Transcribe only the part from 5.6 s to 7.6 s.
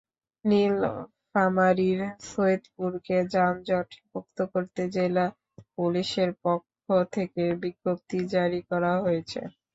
পুলিশের পক্ষ থেকে